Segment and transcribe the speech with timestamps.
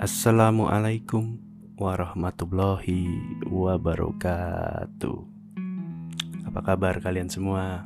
[0.00, 1.36] Assalamualaikum
[1.76, 5.18] warahmatullahi wabarakatuh.
[6.48, 7.84] Apa kabar kalian semua?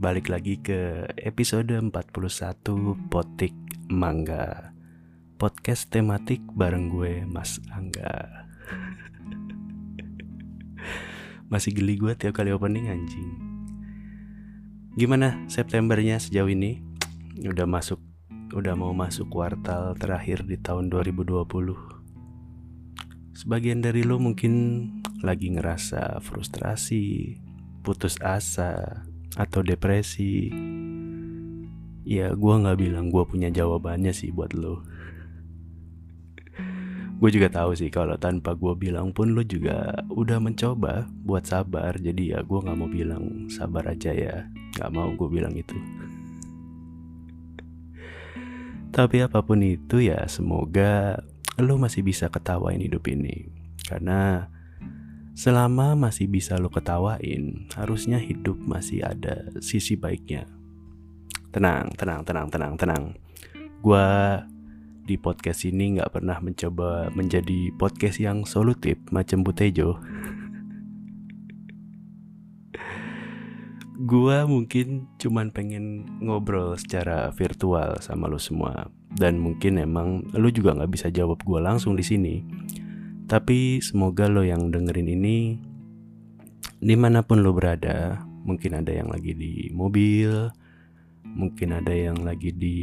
[0.00, 1.92] Balik lagi ke episode 41
[3.12, 3.52] Potik
[3.92, 4.72] Mangga.
[5.36, 8.48] Podcast tematik bareng gue Mas Angga.
[11.52, 13.36] Masih geli gue tiap kali opening anjing.
[14.96, 16.80] Gimana Septembernya sejauh ini?
[17.44, 18.00] Udah masuk
[18.52, 21.48] udah mau masuk kuartal terakhir di tahun 2020.
[23.32, 24.86] Sebagian dari lo mungkin
[25.24, 27.40] lagi ngerasa frustrasi,
[27.80, 29.02] putus asa,
[29.40, 30.52] atau depresi.
[32.04, 34.84] Ya gue gak bilang gue punya jawabannya sih buat lo.
[37.22, 41.94] gue juga tahu sih kalau tanpa gue bilang pun lo juga udah mencoba buat sabar.
[41.94, 44.50] Jadi ya gue gak mau bilang sabar aja ya.
[44.74, 45.78] Gak mau gue bilang itu.
[48.92, 51.16] Tapi apa pun itu ya semoga
[51.56, 53.48] lo masih bisa ketawain hidup ini.
[53.88, 54.52] Karena
[55.32, 60.44] selama masih bisa lo ketawain, harusnya hidup masih ada sisi baiknya.
[61.56, 63.04] Tenang, tenang, tenang, tenang, tenang.
[63.80, 64.38] Gua
[65.08, 69.98] di podcast ini nggak pernah mencoba menjadi podcast yang solutif macam Butejo.
[74.02, 80.74] Gua mungkin cuman pengen ngobrol secara virtual sama lo semua dan mungkin emang lo juga
[80.74, 82.42] nggak bisa jawab gua langsung di sini.
[83.30, 85.54] Tapi semoga lo yang dengerin ini
[86.82, 90.50] di mana pun lo berada, mungkin ada yang lagi di mobil,
[91.22, 92.78] mungkin ada yang lagi di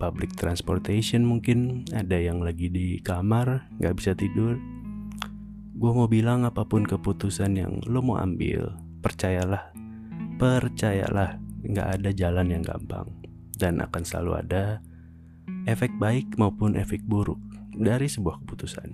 [0.00, 4.56] public transportation, mungkin ada yang lagi di kamar nggak bisa tidur.
[5.76, 8.72] Gue mau bilang apa pun keputusan yang lo mau ambil,
[9.04, 9.79] percayalah
[10.40, 11.36] Percayalah,
[11.68, 13.12] nggak ada jalan yang gampang
[13.60, 14.80] dan akan selalu ada
[15.68, 17.36] efek baik maupun efek buruk
[17.76, 18.88] dari sebuah keputusan.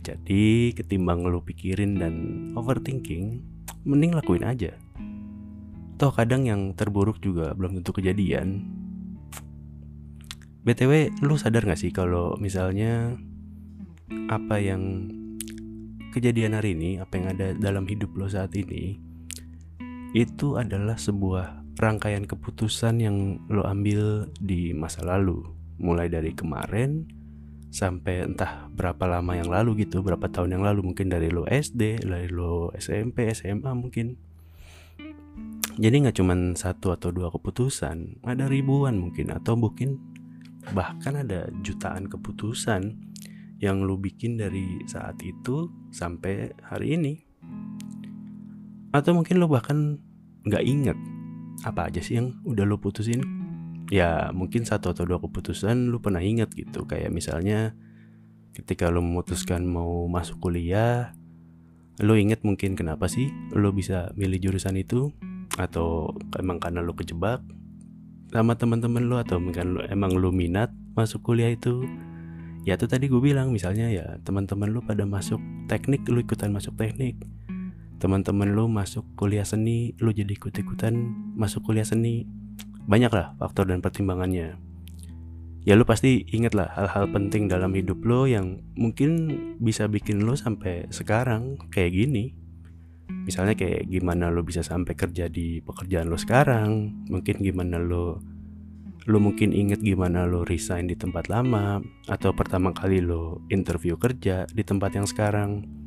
[0.00, 2.14] Jadi, ketimbang lu pikirin dan
[2.56, 3.44] overthinking,
[3.84, 4.72] mending lakuin aja.
[6.00, 8.64] Toh kadang yang terburuk juga belum tentu kejadian.
[10.64, 13.12] BTW, lu sadar gak sih kalau misalnya
[14.32, 15.04] apa yang
[16.16, 19.09] kejadian hari ini, apa yang ada dalam hidup lo saat ini,
[20.10, 23.16] itu adalah sebuah rangkaian keputusan yang
[23.46, 25.40] lo ambil di masa lalu,
[25.78, 27.06] mulai dari kemarin
[27.70, 30.92] sampai entah berapa lama yang lalu gitu, berapa tahun yang lalu.
[30.92, 34.18] Mungkin dari lo SD, dari lo SMP, SMA mungkin.
[35.80, 39.30] Jadi nggak cuma satu atau dua keputusan, ada ribuan mungkin.
[39.30, 40.02] Atau mungkin
[40.74, 42.98] bahkan ada jutaan keputusan
[43.62, 47.29] yang lo bikin dari saat itu sampai hari ini
[48.90, 49.98] atau mungkin lo bahkan
[50.46, 50.98] nggak inget
[51.62, 53.20] apa aja sih yang udah lo putusin?
[53.90, 56.86] Ya mungkin satu atau dua keputusan lo pernah inget gitu.
[56.86, 57.74] Kayak misalnya
[58.54, 61.14] ketika lo memutuskan mau masuk kuliah
[62.00, 65.12] lo inget mungkin kenapa sih lo bisa milih jurusan itu?
[65.60, 67.44] Atau emang karena lo kejebak
[68.30, 71.84] sama teman-teman lo atau mungkin lo emang lo minat masuk kuliah itu?
[72.64, 76.76] Ya itu tadi gue bilang misalnya ya teman-teman lo pada masuk teknik lo ikutan masuk
[76.76, 77.20] teknik
[78.00, 80.96] teman-teman lu masuk kuliah seni lu jadi ikut-ikutan
[81.36, 82.24] masuk kuliah seni
[82.88, 84.56] banyak lah faktor dan pertimbangannya.
[85.68, 89.28] Ya lu pasti inget lah hal-hal penting dalam hidup lo yang mungkin
[89.60, 92.32] bisa bikin lo sampai sekarang kayak gini.
[93.28, 98.24] Misalnya kayak gimana lo bisa sampai kerja di pekerjaan lo sekarang mungkin gimana lo
[99.04, 104.48] lo mungkin inget gimana lo resign di tempat lama atau pertama kali lo interview kerja
[104.48, 105.79] di tempat yang sekarang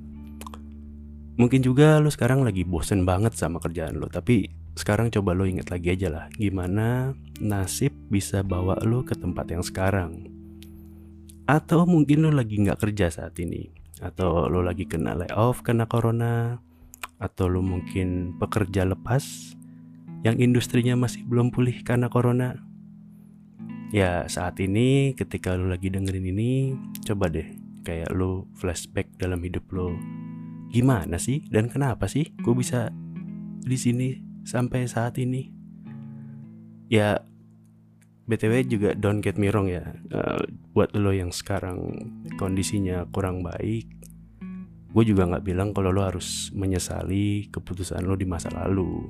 [1.33, 5.73] Mungkin juga lo sekarang lagi bosen banget sama kerjaan lo, tapi sekarang coba lo inget
[5.73, 10.29] lagi aja lah gimana nasib bisa bawa lo ke tempat yang sekarang.
[11.49, 16.61] Atau mungkin lo lagi nggak kerja saat ini, atau lo lagi kena layoff karena corona,
[17.17, 19.57] atau lo mungkin pekerja lepas
[20.21, 22.61] yang industrinya masih belum pulih karena corona.
[23.89, 29.65] Ya saat ini ketika lo lagi dengerin ini, coba deh kayak lo flashback dalam hidup
[29.73, 29.97] lo
[30.73, 31.45] gimana sih?
[31.47, 32.89] Dan kenapa sih gue bisa
[33.61, 35.53] di sini sampai saat ini?
[36.89, 37.21] Ya
[38.25, 39.85] btw juga don't get me wrong ya.
[40.09, 40.41] Uh,
[40.73, 41.77] buat lo yang sekarang
[42.41, 44.03] kondisinya kurang baik
[44.93, 49.09] gue juga nggak bilang kalau lo harus menyesali keputusan lo di masa lalu.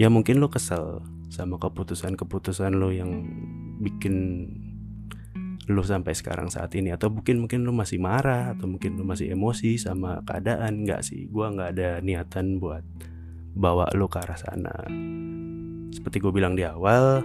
[0.00, 3.28] Ya mungkin lo kesel sama keputusan-keputusan lo yang
[3.84, 4.16] bikin
[5.70, 6.90] lu sampai sekarang saat ini?
[6.90, 10.82] Atau mungkin mungkin lu masih marah atau mungkin lu masih emosi sama keadaan?
[10.82, 12.82] Nggak sih gua nggak ada niatan buat
[13.54, 14.74] bawa lu ke arah sana.
[15.90, 17.22] Seperti gue bilang di awal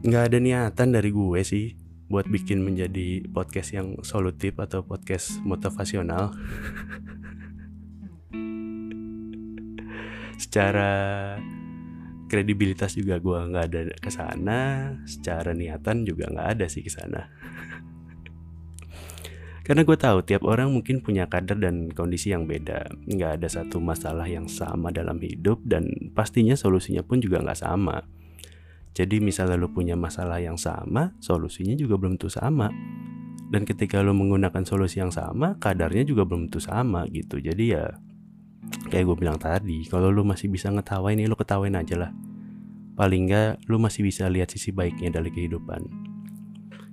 [0.00, 1.76] nggak ada niatan dari gue sih
[2.08, 6.32] buat bikin menjadi podcast yang solutif atau podcast motivasional.
[10.40, 11.36] Secara
[12.30, 14.60] kredibilitas juga gue nggak ada ke sana
[15.04, 17.26] secara niatan juga nggak ada sih ke sana
[19.66, 23.82] karena gue tahu tiap orang mungkin punya kadar dan kondisi yang beda nggak ada satu
[23.82, 28.06] masalah yang sama dalam hidup dan pastinya solusinya pun juga nggak sama
[28.90, 32.68] jadi misalnya lo punya masalah yang sama, solusinya juga belum tentu sama.
[33.50, 37.38] Dan ketika lo menggunakan solusi yang sama, kadarnya juga belum tentu sama gitu.
[37.38, 37.94] Jadi ya
[38.90, 42.10] kayak gue bilang tadi, kalau lo masih bisa ngetawain ya lo ketawain aja lah.
[42.94, 45.88] Paling nggak lo masih bisa lihat sisi baiknya dari kehidupan.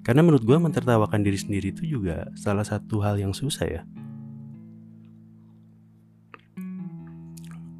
[0.02, 3.82] Karena menurut gue mentertawakan diri sendiri itu juga salah satu hal yang susah ya.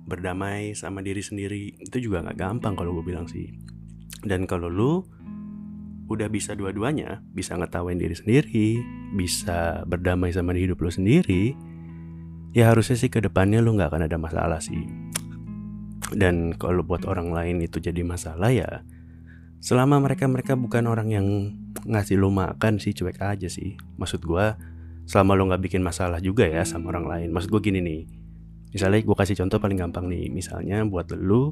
[0.08, 3.52] Berdamai sama diri sendiri itu juga nggak gampang kalau gue bilang sih
[4.26, 4.94] dan kalau lu
[6.08, 8.70] udah bisa dua-duanya, bisa ngetawain diri sendiri,
[9.16, 11.52] bisa berdamai sama hidup lu sendiri,
[12.52, 14.84] ya harusnya sih ke depannya lu nggak akan ada masalah sih.
[16.14, 18.84] Dan kalau buat orang lain itu jadi masalah ya,
[19.60, 21.28] selama mereka mereka bukan orang yang
[21.84, 23.76] ngasih lu makan sih cuek aja sih.
[24.00, 24.56] Maksud gua,
[25.04, 27.30] selama lu nggak bikin masalah juga ya sama orang lain.
[27.36, 28.02] Maksud gua gini nih,
[28.72, 31.52] misalnya gue kasih contoh paling gampang nih, misalnya buat lu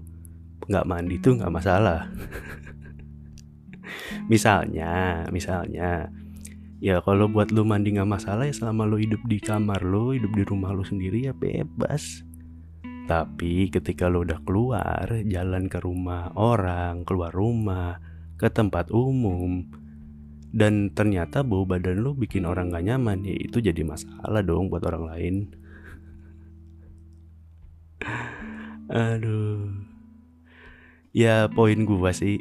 [0.65, 2.09] nggak mandi tuh nggak masalah
[4.31, 6.09] misalnya misalnya
[6.85, 10.29] ya kalau buat lu mandi nggak masalah ya selama lu hidup di kamar lu hidup
[10.37, 12.21] di rumah lu sendiri ya bebas.
[13.09, 17.97] Tapi ketika lu udah keluar jalan ke rumah orang keluar rumah
[18.37, 19.65] ke tempat umum
[20.53, 24.85] dan ternyata bau badan lu bikin orang gak nyaman ya itu jadi masalah dong buat
[24.85, 25.35] orang lain.
[28.93, 29.73] Aduh.
[31.15, 32.37] Ya poin gue sih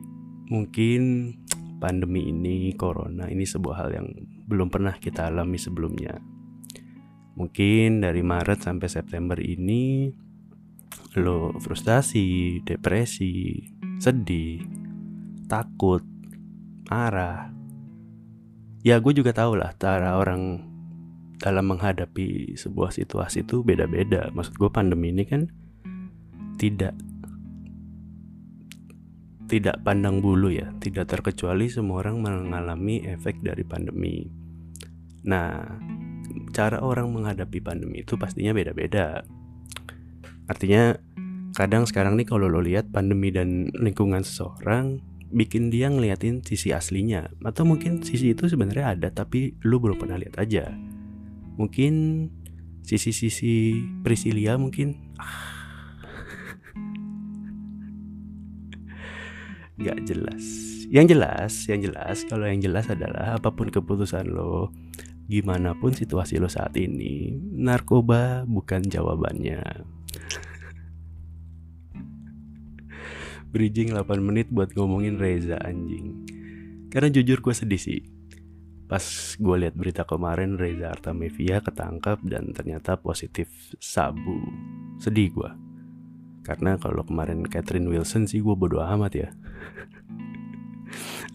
[0.52, 1.32] mungkin
[1.80, 4.08] pandemi ini corona ini sebuah hal yang
[4.44, 6.20] belum pernah kita alami sebelumnya.
[7.34, 10.12] Mungkin dari Maret sampai September ini
[11.18, 13.58] lo frustasi depresi
[13.98, 14.62] sedih
[15.50, 16.02] takut
[16.90, 17.50] marah.
[18.84, 20.60] Ya gue juga tahu lah cara orang
[21.40, 24.30] dalam menghadapi sebuah situasi itu beda-beda.
[24.30, 25.48] Maksud gue pandemi ini kan
[26.60, 26.94] tidak
[29.44, 34.24] tidak pandang bulu ya, tidak terkecuali semua orang mengalami efek dari pandemi.
[35.24, 35.64] Nah,
[36.52, 39.24] cara orang menghadapi pandemi itu pastinya beda-beda.
[40.48, 40.96] Artinya,
[41.56, 45.00] kadang sekarang nih kalau lo lihat pandemi dan lingkungan seseorang
[45.34, 50.18] bikin dia ngeliatin sisi aslinya atau mungkin sisi itu sebenarnya ada tapi lu belum pernah
[50.20, 50.70] lihat aja.
[51.58, 52.26] Mungkin
[52.84, 55.53] sisi-sisi Priscilia mungkin ah,
[59.78, 60.44] nggak jelas.
[60.86, 64.70] Yang jelas yang jelas kalau yang jelas adalah apa pun keputusan lo
[65.24, 69.62] gimana pun situasi lo saat ini narkoba bukan jawabannya.
[73.54, 76.26] Bridging 8 menit buat ngomongin Reza anjing.
[76.90, 78.02] Karena jujur gue sedih sih.
[78.90, 79.02] Pas
[79.38, 83.46] gue lihat berita kemarin Reza Artamevia ketangkap dan ternyata positif
[83.78, 84.42] sabu.
[84.98, 85.63] Sedih gue
[86.44, 89.28] karena kalau kemarin Catherine Wilson sih gue bodo amat ya.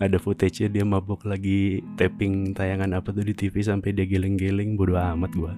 [0.03, 4.95] Ada footage-nya dia mabuk lagi tapping tayangan apa tuh di TV sampai dia geleng-geleng bodo
[4.95, 5.51] amat gue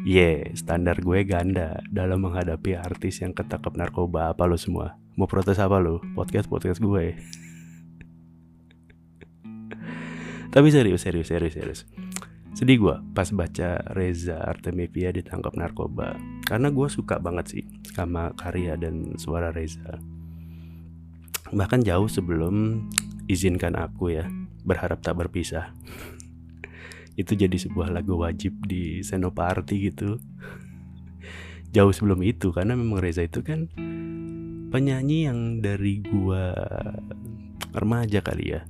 [0.08, 4.96] yeah, standar gue ganda dalam menghadapi artis yang ketangkep narkoba apa lo semua?
[5.18, 6.00] Mau protes apa lo?
[6.16, 7.12] Podcast podcast gue.
[10.54, 11.84] Tapi serius serius serius serius
[12.50, 16.18] sedih gue pas baca Reza Artemisia ditangkap narkoba.
[16.46, 17.64] Karena gue suka banget sih
[17.94, 20.02] sama karya dan suara Reza.
[21.50, 22.86] Bahkan jauh sebelum
[23.30, 24.26] izinkan aku ya
[24.66, 25.70] berharap tak berpisah.
[27.20, 30.16] Itu jadi sebuah lagu wajib di Senoparty gitu.
[31.74, 33.70] Jauh sebelum itu karena memang Reza itu kan
[34.74, 36.50] penyanyi yang dari gua
[37.70, 38.66] remaja kali ya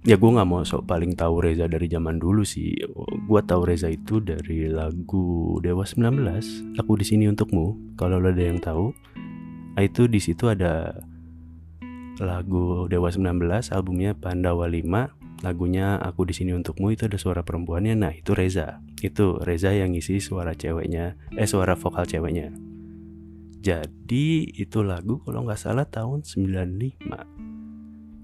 [0.00, 2.72] ya gue nggak mau sok paling tahu Reza dari zaman dulu sih.
[3.28, 7.96] Gue tahu Reza itu dari lagu Dewa 19 aku di sini untukmu.
[8.00, 8.96] Kalau lo ada yang tahu
[9.76, 10.96] nah, itu di situ ada
[12.20, 17.96] lagu Dewa 19 albumnya Pandawa 5 lagunya aku di sini untukmu itu ada suara perempuannya.
[17.96, 18.80] Nah itu Reza.
[19.00, 22.52] Itu Reza yang ngisi suara ceweknya eh suara vokal ceweknya.
[23.60, 27.49] Jadi itu lagu kalau nggak salah tahun 95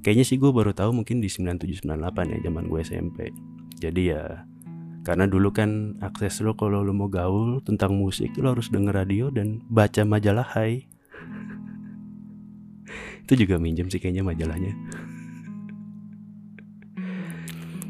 [0.07, 1.83] kayaknya sih gue baru tahu mungkin di 9798
[2.31, 3.35] ya zaman gue SMP
[3.83, 4.23] jadi ya
[5.03, 9.35] karena dulu kan akses lo kalau lo mau gaul tentang musik lo harus denger radio
[9.35, 10.87] dan baca majalah Hai.
[13.23, 14.75] Itu juga minjem sih kayaknya majalahnya.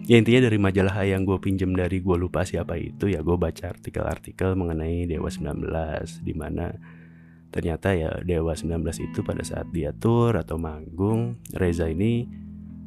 [0.08, 3.64] Ya intinya dari majalah yang gue pinjem dari gue lupa siapa itu ya gue baca
[3.72, 6.68] artikel-artikel mengenai Dewa 19 di mana
[7.56, 12.28] ternyata ya Dewa 19 itu pada saat dia tour atau manggung Reza ini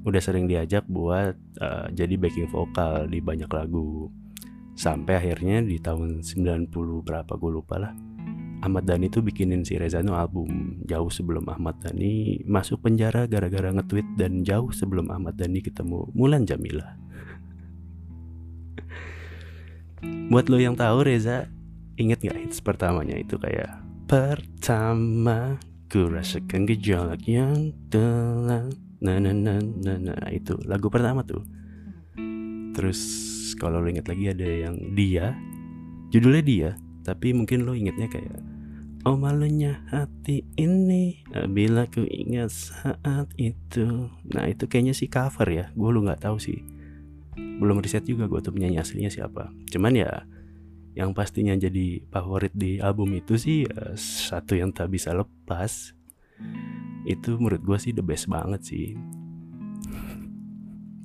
[0.05, 4.13] udah sering diajak buat uh, jadi backing vokal di banyak lagu.
[4.77, 6.69] Sampai akhirnya di tahun 90
[7.03, 7.91] berapa gue lupa lah
[8.59, 13.71] Ahmad Dhani tuh bikinin si Reza no album jauh sebelum Ahmad Dhani masuk penjara gara-gara
[13.71, 16.99] nge-tweet dan jauh sebelum Ahmad Dhani ketemu Mulan Jamila.
[20.31, 21.47] Buat lo yang tahu Reza
[21.95, 25.61] inget gak hits pertamanya itu kayak pertama.
[25.85, 28.65] Ku rasakan gejolak yang telah
[28.99, 31.45] nah nah nah nah, nah itu lagu pertama tuh.
[32.73, 32.99] Terus
[33.61, 35.37] kalau lo inget lagi ada yang dia.
[36.09, 36.69] Judulnya dia
[37.05, 38.41] tapi mungkin lo ingetnya kayak
[39.07, 44.11] Oh malunya hati ini Bila ku ingat saat itu.
[44.33, 45.65] Nah itu kayaknya sih cover ya.
[45.71, 46.59] Gue lu gak tahu sih.
[47.37, 49.53] Belum riset juga gue tuh penyanyi aslinya siapa.
[49.71, 50.27] Cuman ya
[50.97, 55.93] yang pastinya jadi favorit di album itu sih ya, satu yang tak bisa lepas.
[57.05, 58.97] Itu menurut gue sih the best banget sih.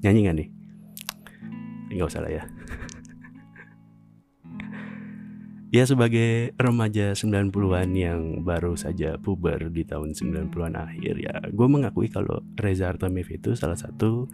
[0.05, 0.49] Nyanyi gak nih?
[1.95, 2.45] Nggak usah lah ya.
[5.75, 12.07] Ya sebagai remaja 90-an yang baru saja puber di tahun 90-an akhir ya Gue mengakui
[12.07, 14.31] kalau Reza Artamif itu salah satu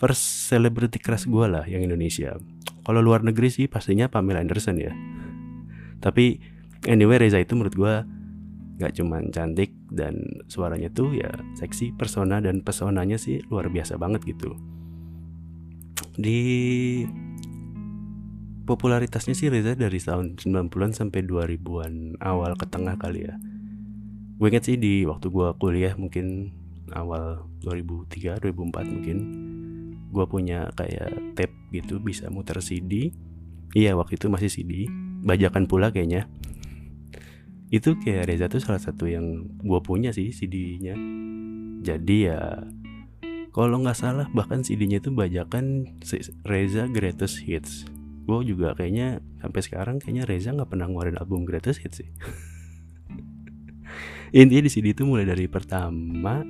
[0.00, 2.40] first celebrity crush gue lah yang Indonesia.
[2.80, 4.90] Kalau luar negeri sih pastinya Pamela Anderson ya.
[6.00, 6.40] Tapi
[6.88, 7.94] anyway Reza itu menurut gue
[8.80, 10.16] gak cuman cantik dan
[10.48, 11.28] suaranya tuh ya
[11.60, 14.56] seksi persona dan pesonanya sih luar biasa banget gitu.
[16.16, 16.40] Di
[18.64, 23.36] popularitasnya sih Reza dari tahun 90-an sampai 2000-an awal ke tengah kali ya.
[24.40, 26.56] Gue inget sih di waktu gue kuliah mungkin
[26.96, 29.49] awal 2003 2004 mungkin
[30.10, 33.14] gue punya kayak tape gitu bisa muter CD
[33.78, 34.90] iya waktu itu masih CD
[35.22, 36.26] bajakan pula kayaknya.
[37.70, 40.98] Itu kayak Reza tuh salah satu yang gue punya sih CD-nya
[41.80, 42.40] jadi ya
[43.50, 45.98] kalau nggak salah bahkan CD-nya itu bajakan
[46.46, 47.82] Reza Greatest Hits.
[48.28, 52.10] Gue juga kayaknya sampai sekarang kayaknya Reza nggak pernah ngeluarin album Greatest Hits sih.
[54.38, 56.46] Intinya di CD itu mulai dari pertama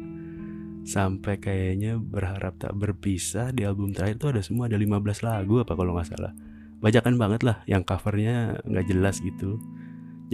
[0.90, 5.72] sampai kayaknya berharap tak berpisah di album terakhir tuh ada semua ada 15 lagu apa
[5.78, 6.34] kalau nggak salah.
[6.82, 9.62] Bajakan banget lah yang covernya nggak jelas gitu.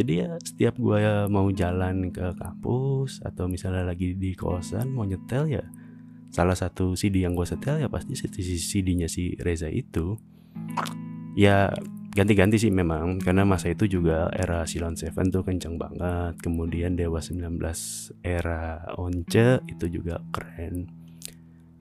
[0.00, 5.48] Jadi ya setiap gue mau jalan ke kampus atau misalnya lagi di kosan mau nyetel
[5.48, 5.64] ya
[6.32, 10.16] salah satu CD yang gue setel ya pasti CD-nya si Reza itu.
[11.36, 11.68] Ya
[12.16, 16.40] ganti-ganti sih memang karena masa itu juga era Silon Seven tuh kenceng banget.
[16.40, 17.60] Kemudian Dewa 19
[18.24, 20.88] era Once itu juga keren.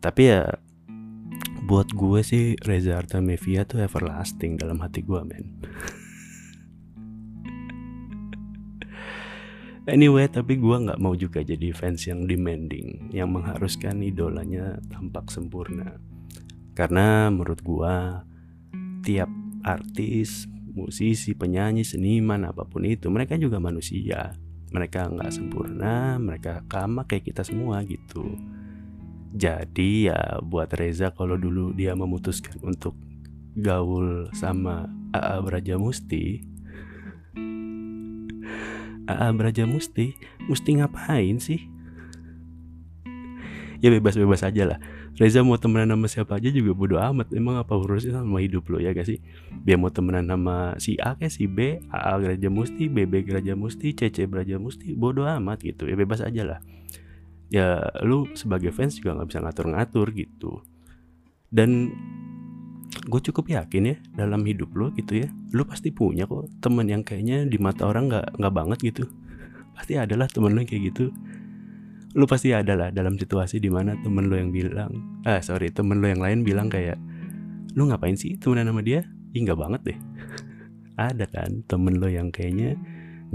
[0.04, 0.44] Tapi ya
[1.63, 5.48] buat gue sih Reza Artamevia tuh everlasting dalam hati gue men.
[9.86, 16.01] Anyway, tapi gue nggak mau juga jadi fans yang demanding, yang mengharuskan idolanya tampak sempurna.
[16.74, 17.94] Karena menurut gue,
[19.06, 19.30] tiap
[19.65, 20.45] artis,
[20.77, 24.38] musisi, penyanyi, seniman, apa pun itu, mereka juga manusia.
[24.69, 28.38] Mereka nggak sempurna, mereka sama kayak kita semua gitu.
[29.36, 32.95] Jadi ya buat Reza kalau dulu dia memutuskan untuk
[33.57, 36.43] gaul sama AA Braja Musti,
[39.05, 40.15] AA Braja Musti,
[40.48, 41.75] mesti ngapain sih?
[43.86, 44.82] Ya bebas-bebas aja lah.
[45.13, 47.30] Reza mau temenan sama siapa aja juga bodo amat.
[47.38, 49.22] Emang apa urusnya sama hidup lo ya gak sih?
[49.62, 53.54] Dia mau temenan sama si A kayak si B A Geraja Musti B B Geraja
[53.54, 55.86] Musti C C Geraja Musti bodo amat gitu.
[55.86, 56.60] Ya bebas aja lah.
[57.54, 60.65] Ya lu sebagai fans juga nggak bisa ngatur-ngatur gitu.
[61.54, 61.94] Dan
[63.06, 67.06] gue cukup yakin ya dalam hidup lo gitu ya lu pasti punya kok temen yang
[67.06, 69.06] kayaknya di mata orang nggak nggak banget gitu.
[69.77, 71.13] Pasti adalah temen lo yang kayak gitu
[72.15, 76.00] lu pasti ada lah dalam situasi di mana temen lu yang bilang ah sorry temen
[76.00, 76.95] lu yang lain bilang kayak
[77.75, 79.03] lu ngapain sih temenan sama dia?
[79.36, 80.00] Ih nggak banget deh.
[81.12, 82.79] Ada kan temen lu yang kayaknya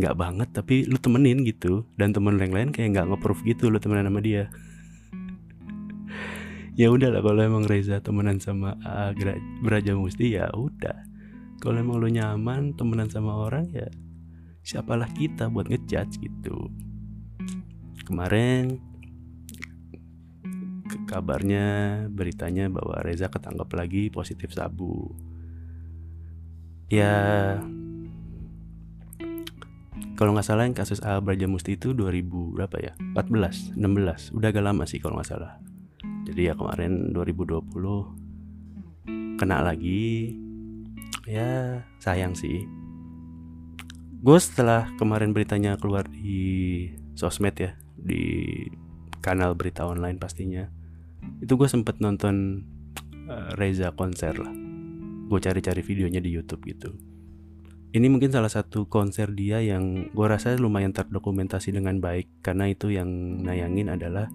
[0.00, 1.84] nggak banget tapi lu temenin gitu.
[2.00, 4.48] Dan temen lu yang lain kayak nggak nge-proof gitu lu temenan sama dia.
[6.78, 9.12] Ya udah lah kalau emang Reza temenan sama uh,
[9.60, 10.96] Beraja Musti ya udah.
[11.60, 13.84] Kalau emang lu nyaman temenan sama orang ya
[14.64, 16.72] siapalah kita buat ngejudge gitu
[18.10, 18.90] kemarin
[21.06, 21.66] kabarnya
[22.10, 25.10] beritanya bahwa Reza ketangkap lagi positif sabu.
[26.90, 27.58] Ya
[30.14, 32.92] kalau nggak salah yang kasus A Brajamusti itu 2000 berapa ya?
[33.14, 35.58] 14 16 udah agak lama sih kalau nggak salah.
[36.26, 40.36] Jadi ya kemarin 2020 kena lagi.
[41.26, 42.66] Ya sayang sih.
[44.20, 48.64] Gue setelah kemarin beritanya keluar di sosmed ya di
[49.20, 50.64] kanal berita online pastinya
[51.44, 52.64] itu gue sempet nonton
[53.28, 54.52] uh, Reza konser lah
[55.30, 56.90] gue cari-cari videonya di YouTube gitu
[57.90, 62.94] ini mungkin salah satu konser dia yang gue rasa lumayan terdokumentasi dengan baik karena itu
[62.94, 64.30] yang nayangin adalah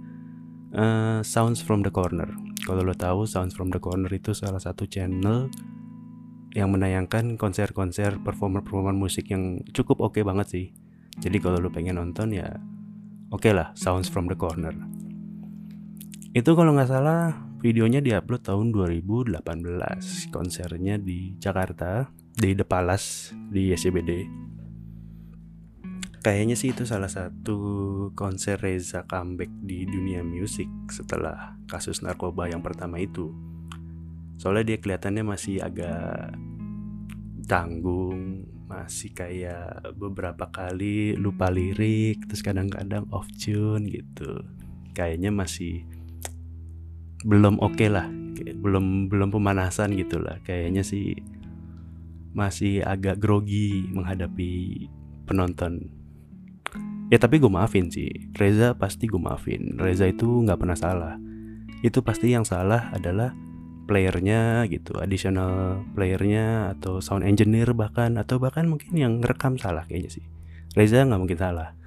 [0.76, 2.28] uh, Sounds from the Corner.
[2.68, 5.48] Kalau lo tahu Sounds from the Corner itu salah satu channel
[6.52, 10.66] yang menayangkan konser-konser performer-performer musik yang cukup oke okay banget sih.
[11.24, 12.60] Jadi kalau lo pengen nonton ya
[13.32, 14.74] oke okay lah Sounds from the Corner.
[16.36, 17.32] Itu kalau nggak salah
[17.64, 19.40] videonya diupload tahun 2018
[20.30, 24.46] konsernya di Jakarta di The Palace di SCBD
[26.26, 27.58] kayaknya sih itu salah satu
[28.18, 33.30] konser Reza comeback di dunia musik setelah kasus narkoba yang pertama itu.
[34.42, 36.34] Soalnya dia kelihatannya masih agak
[37.46, 38.42] tanggung
[38.76, 44.44] masih kayak beberapa kali lupa lirik terus kadang-kadang off tune gitu.
[44.92, 45.88] Kayaknya masih
[47.24, 50.44] belum oke okay lah belum belum pemanasan gitu lah.
[50.44, 51.16] Kayaknya sih
[52.36, 54.86] masih agak grogi menghadapi
[55.24, 55.88] penonton.
[57.08, 58.12] Ya tapi gue maafin sih.
[58.36, 59.80] Reza pasti gue maafin.
[59.80, 61.16] Reza itu nggak pernah salah.
[61.80, 63.32] Itu pasti yang salah adalah
[63.86, 70.10] playernya gitu additional playernya atau sound engineer bahkan atau bahkan mungkin yang ngerekam salah kayaknya
[70.20, 70.26] sih.
[70.76, 71.72] Reza nggak mungkin salah.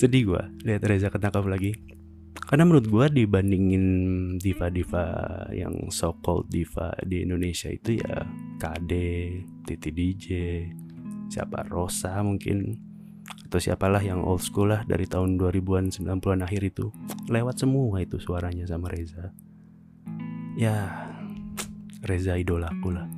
[0.00, 1.76] Sedih gue lihat Reza ketangkap lagi.
[2.48, 3.84] Karena menurut gue dibandingin
[4.40, 5.04] diva-diva
[5.52, 8.24] yang so called diva di Indonesia itu ya
[8.56, 8.92] KD,
[9.68, 10.26] Titi DJ,
[11.28, 12.87] siapa Rosa mungkin
[13.48, 16.92] atau siapalah yang old school lah dari tahun 2000-an 90-an akhir itu
[17.32, 19.32] lewat semua itu suaranya sama Reza
[20.60, 21.08] ya
[22.04, 23.08] Reza idolaku lah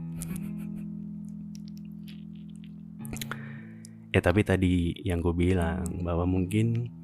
[4.14, 6.94] ya tapi tadi yang gue bilang bahwa mungkin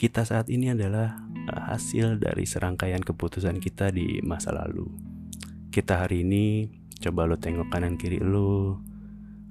[0.00, 4.88] kita saat ini adalah eh, hasil dari serangkaian keputusan kita di masa lalu.
[5.68, 6.72] Kita hari ini
[7.04, 8.80] coba lo tengok kanan kiri lo,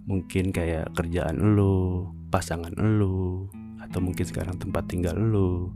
[0.10, 3.50] mungkin kayak kerjaan lo, pasangan lo,
[3.82, 5.74] atau mungkin sekarang tempat tinggal lo,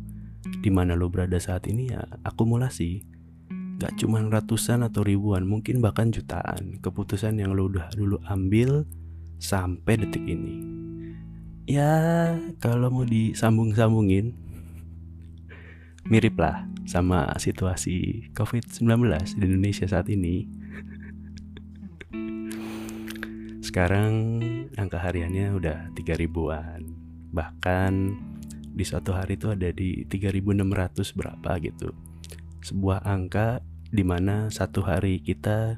[0.62, 3.04] di mana lo berada saat ini ya akumulasi.
[3.82, 8.86] Gak cuma ratusan atau ribuan, mungkin bahkan jutaan keputusan yang lo udah dulu ambil
[9.42, 10.62] sampai detik ini.
[11.66, 14.36] Ya, kalau mau disambung-sambungin,
[16.08, 20.48] mirip lah sama situasi COVID-19 di Indonesia saat ini.
[23.64, 24.44] Sekarang
[24.78, 26.86] angka hariannya udah 3 ribuan.
[27.34, 27.94] Bahkan
[28.74, 31.94] di suatu hari itu ada di 3600 berapa gitu.
[32.66, 33.62] Sebuah angka
[33.94, 35.78] di mana satu hari kita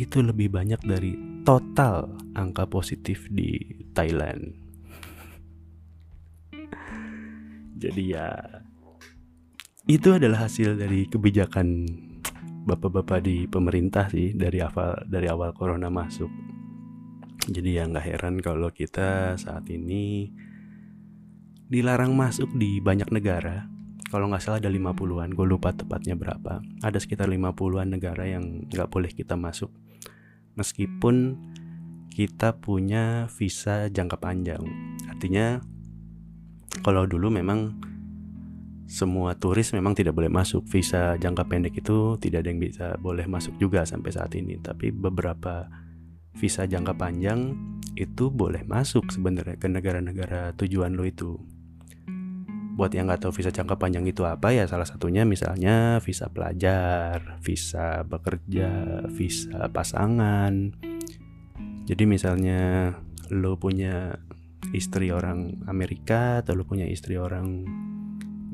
[0.00, 3.60] itu lebih banyak dari total angka positif di
[3.92, 4.56] Thailand.
[7.82, 8.32] Jadi ya
[9.84, 11.84] itu adalah hasil dari kebijakan
[12.64, 16.53] bapak-bapak di pemerintah sih dari awal dari awal corona masuk
[17.48, 20.32] jadi ya nggak heran kalau kita saat ini
[21.68, 23.68] dilarang masuk di banyak negara.
[24.08, 26.62] Kalau nggak salah ada 50-an gue lupa tepatnya berapa.
[26.86, 29.74] Ada sekitar 50-an negara yang nggak boleh kita masuk.
[30.54, 31.34] Meskipun
[32.14, 34.62] kita punya visa jangka panjang.
[35.10, 35.58] Artinya
[36.86, 37.74] kalau dulu memang
[38.86, 40.62] semua turis memang tidak boleh masuk.
[40.70, 44.62] Visa jangka pendek itu tidak ada yang bisa boleh masuk juga sampai saat ini.
[44.62, 45.66] Tapi beberapa
[46.34, 47.54] visa jangka panjang
[47.94, 51.38] itu boleh masuk sebenarnya ke negara-negara tujuan lo itu
[52.74, 57.38] buat yang nggak tahu visa jangka panjang itu apa ya salah satunya misalnya visa pelajar
[57.38, 60.74] visa bekerja visa pasangan
[61.86, 62.92] jadi misalnya
[63.30, 64.18] lo punya
[64.74, 67.62] istri orang Amerika atau lo punya istri orang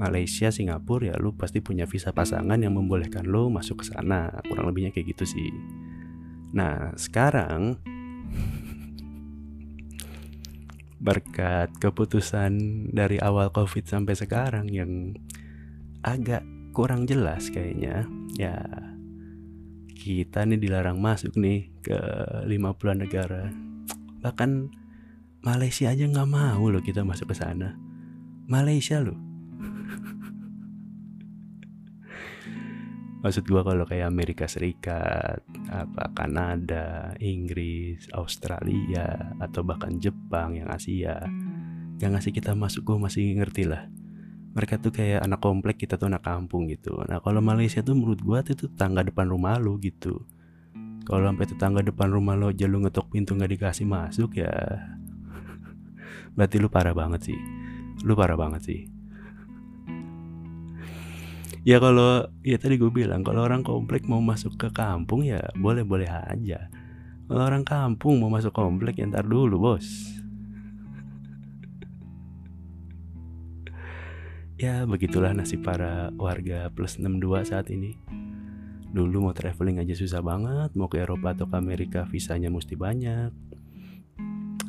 [0.01, 4.33] Malaysia, Singapura ya lu pasti punya visa pasangan yang membolehkan lu masuk ke sana.
[4.49, 5.53] Kurang lebihnya kayak gitu sih.
[6.51, 7.79] Nah, sekarang
[11.01, 12.53] berkat keputusan
[12.93, 15.17] dari awal Covid sampai sekarang yang
[16.05, 16.45] agak
[16.77, 18.05] kurang jelas kayaknya,
[18.37, 18.61] ya
[20.01, 22.01] kita nih dilarang masuk nih ke
[22.49, 23.53] 50 negara.
[24.21, 24.51] Bahkan
[25.41, 27.77] Malaysia aja nggak mau loh kita masuk ke sana.
[28.51, 29.30] Malaysia loh
[33.21, 41.21] maksud gua kalau kayak Amerika Serikat apa Kanada Inggris Australia atau bahkan Jepang yang Asia.
[42.01, 43.87] Yang ngasih kita masuk gua masih ngerti lah.
[44.51, 46.99] Mereka tuh kayak anak komplek kita tuh anak kampung gitu.
[47.07, 50.27] Nah kalau Malaysia tuh menurut tuh, itu tangga depan rumah lu gitu.
[51.07, 54.53] Kalau sampai tetangga depan rumah lo aja lu ngetok pintu nggak dikasih masuk ya
[56.37, 57.39] berarti lu parah banget sih.
[58.03, 58.81] Lu parah banget sih
[61.67, 65.85] ya kalau ya tadi gue bilang kalau orang komplek mau masuk ke kampung ya boleh
[65.85, 66.69] boleh aja.
[67.31, 69.87] Kalau orang kampung mau masuk komplek ya ntar dulu bos.
[74.61, 77.97] Ya begitulah nasib para warga plus 62 saat ini.
[78.91, 83.31] Dulu mau traveling aja susah banget mau ke Eropa atau ke Amerika visanya mesti banyak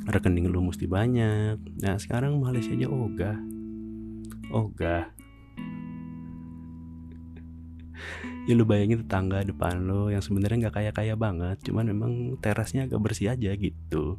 [0.08, 1.58] rekening lu mesti banyak.
[1.82, 3.38] Nah sekarang Malaysia aja ogah.
[4.52, 5.14] Ogah
[8.50, 12.90] ya lu bayangin tetangga depan lo yang sebenarnya nggak kaya kaya banget cuman memang terasnya
[12.90, 14.18] agak bersih aja gitu.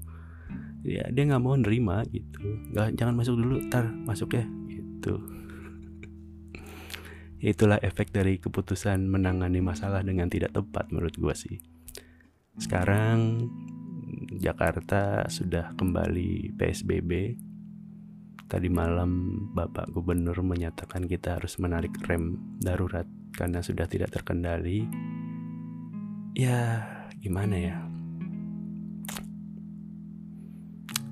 [0.83, 2.43] Ya dia nggak mau nerima gitu.
[2.75, 5.23] Nggak jangan masuk dulu tar masuk ya gitu.
[7.43, 11.59] Ya itulah efek dari keputusan menangani masalah dengan tidak tepat menurut gua sih.
[12.55, 13.51] Sekarang
[14.39, 17.11] Jakarta sudah kembali PSBB
[18.53, 24.85] tadi malam Bapak Gubernur menyatakan kita harus menarik rem darurat karena sudah tidak terkendali
[26.37, 26.85] ya
[27.21, 27.77] gimana ya?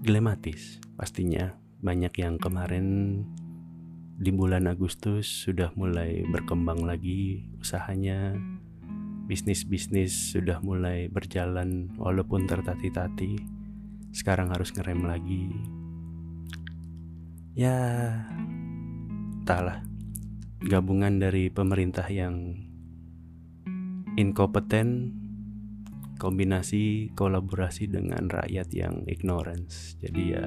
[0.01, 1.57] Dilematis pastinya.
[1.81, 3.21] Banyak yang kemarin
[4.21, 8.37] di bulan Agustus sudah mulai berkembang lagi usahanya.
[9.25, 13.41] Bisnis-bisnis sudah mulai berjalan walaupun tertati-tati.
[14.13, 15.49] Sekarang harus ngerem lagi.
[17.57, 17.77] Ya
[19.41, 19.90] entahlah
[20.61, 22.53] gabungan dari pemerintah yang
[24.21, 25.17] inkompeten
[26.21, 29.97] kombinasi kolaborasi dengan rakyat yang ignorance.
[30.05, 30.45] Jadi ya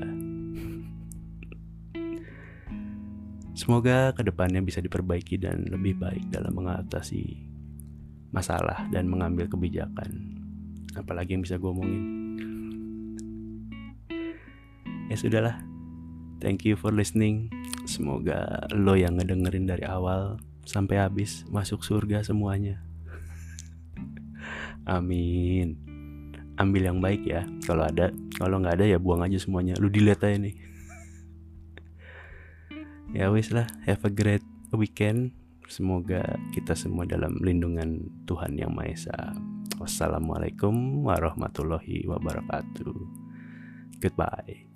[3.57, 7.49] semoga ke depannya bisa diperbaiki dan lebih baik dalam mengatasi
[8.29, 10.37] masalah dan mengambil kebijakan.
[10.93, 12.03] Apalagi yang bisa gue omongin.
[15.09, 15.57] Ya sudahlah.
[16.37, 17.49] Thank you for listening
[17.83, 22.79] Semoga lo yang ngedengerin dari awal sampai habis masuk surga semuanya.
[24.87, 25.75] Amin.
[26.55, 27.43] Ambil yang baik ya.
[27.67, 29.75] Kalau ada, kalau nggak ada ya buang aja semuanya.
[29.79, 30.55] Lu dilihat aja nih.
[33.17, 33.67] ya wis lah.
[33.83, 35.35] Have a great weekend.
[35.67, 39.17] Semoga kita semua dalam lindungan Tuhan Yang Maha Esa.
[39.79, 42.95] Wassalamualaikum warahmatullahi wabarakatuh.
[43.99, 44.72] Goodbye.